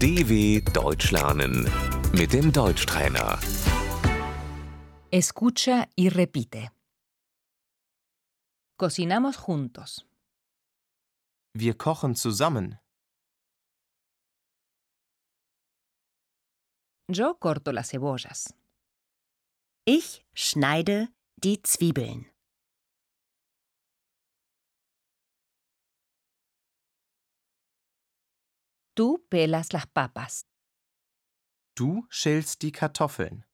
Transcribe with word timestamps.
DW 0.00 0.60
Deutsch 0.72 1.10
lernen 1.10 1.68
mit 2.12 2.32
dem 2.32 2.52
Deutschtrainer. 2.52 3.36
Escucha 5.10 5.88
y 5.96 6.08
repite. 6.08 6.70
Cocinamos 8.78 9.36
juntos. 9.38 10.06
Wir 11.52 11.74
kochen 11.76 12.14
zusammen. 12.14 12.78
Yo 17.10 17.34
corto 17.40 17.72
las 17.72 17.88
cebollas. 17.88 18.54
Ich 19.84 20.24
schneide 20.32 21.08
die 21.42 21.60
Zwiebeln. 21.62 22.26
Tú 28.98 29.24
pelas 29.28 29.72
las 29.72 29.86
papas. 29.86 30.44
Du 31.76 32.04
schälst 32.10 32.62
die 32.62 32.72
Kartoffeln. 32.72 33.44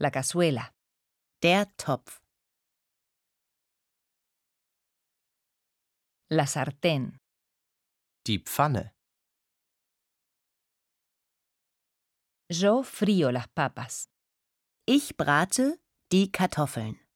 La 0.00 0.10
cazuela. 0.10 0.74
Der 1.40 1.68
Topf. 1.76 2.20
La 6.30 6.46
sartén. 6.48 7.20
Die 8.26 8.40
Pfanne. 8.40 8.92
Yo 12.50 12.82
frío 12.82 13.30
las 13.30 13.46
papas. 13.46 14.08
Ich 14.84 15.16
brate 15.16 15.80
die 16.10 16.32
Kartoffeln. 16.32 17.07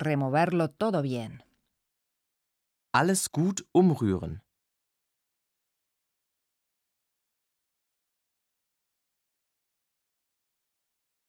Removerlo 0.00 0.68
todo 0.70 1.02
bien. 1.02 1.42
Alles 2.92 3.28
gut 3.32 3.66
umrühren. 3.72 4.42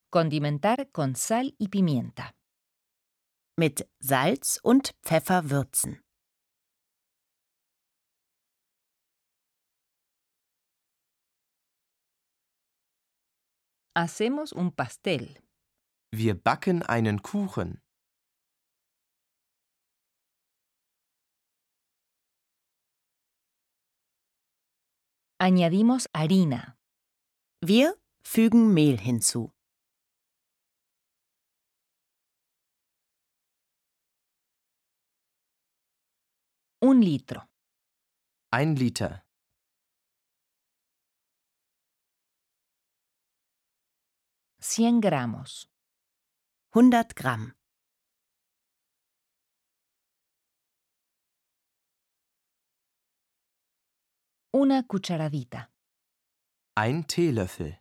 Condimentar 0.08 0.90
con 0.92 1.16
sal 1.16 1.54
y 1.58 1.68
pimienta. 1.68 2.32
Mit 3.58 3.88
Salz 4.00 4.60
und 4.62 4.94
Pfeffer 5.02 5.50
würzen. 5.50 6.00
Hacemos 13.96 14.52
un 14.52 14.70
pastel. 14.70 15.40
Wir 16.12 16.34
backen 16.34 16.82
einen 16.82 17.22
Kuchen. 17.22 17.80
Añadimos 25.42 26.06
harina. 26.12 26.76
Wir 27.62 27.94
fügen 28.22 28.74
Mehl 28.74 28.98
hinzu. 28.98 29.50
Un 36.82 37.00
litro. 37.00 37.48
Ein 38.50 38.76
Liter. 38.76 39.24
Cien 44.60 45.00
gramos. 45.00 45.70
100 46.74 47.16
Gramm. 47.16 47.59
Una 54.52 54.82
cucharadita. 54.82 55.70
Ein 56.76 57.06
Teelöffel. 57.06 57.78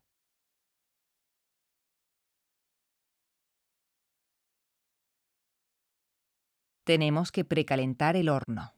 Tenemos 6.85 7.31
que 7.31 7.43
precalentar 7.43 8.15
el 8.15 8.29
horno. 8.29 8.71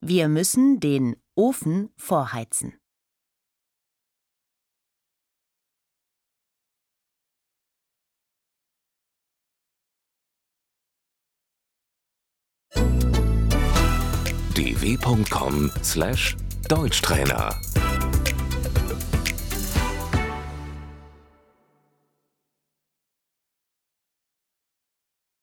Wir 0.00 0.28
müssen 0.28 0.78
den 0.78 1.20
Ofen 1.34 1.92
vorheizen. 1.96 2.78
dw.com/deutschtrainer 16.66 17.58